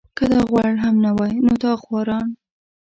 که 0.17 0.25
دا 0.33 0.41
غوړ 0.49 0.73
هم 0.83 0.95
نه 1.05 1.11
وای 1.17 1.35
نو 1.45 1.53
دا 1.63 1.73
خواران. 1.83 2.27